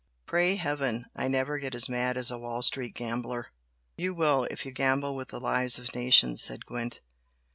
[0.25, 3.51] Pray Heaven I never get as mad as a Wall Street gambler!"
[3.97, 7.01] "You will, if you gamble with the lives of nations!" said Gwent.